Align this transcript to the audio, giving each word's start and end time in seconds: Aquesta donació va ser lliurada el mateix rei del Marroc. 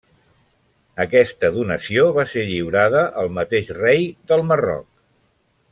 Aquesta 1.03 1.51
donació 1.57 2.07
va 2.17 2.25
ser 2.33 2.47
lliurada 2.53 3.03
el 3.25 3.33
mateix 3.39 3.73
rei 3.83 4.11
del 4.33 4.47
Marroc. 4.53 4.89